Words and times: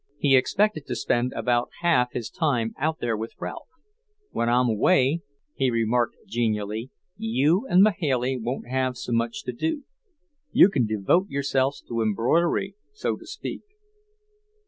He 0.17 0.35
expected 0.35 0.87
to 0.87 0.95
spend 0.95 1.31
about 1.33 1.69
half 1.81 2.13
his 2.13 2.31
time 2.31 2.73
out 2.79 2.97
there 2.97 3.15
with 3.15 3.33
Ralph. 3.39 3.67
"When 4.31 4.49
I'm 4.49 4.67
away," 4.67 5.21
he 5.53 5.69
remarked 5.69 6.15
genially, 6.25 6.89
"you 7.17 7.67
and 7.69 7.83
Mahailey 7.83 8.39
won't 8.41 8.67
have 8.67 8.97
so 8.97 9.11
much 9.11 9.43
to 9.43 9.51
do. 9.51 9.83
You 10.51 10.69
can 10.69 10.87
devote 10.87 11.29
yourselves 11.29 11.83
to 11.87 12.01
embroidery, 12.01 12.73
so 12.91 13.15
to 13.15 13.27
speak." 13.27 13.61